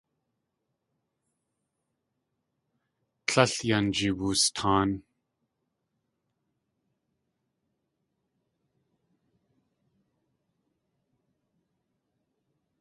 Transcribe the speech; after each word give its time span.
Tlél 3.27 3.53
yan 3.67 3.87
jiwustaan. 3.95 4.89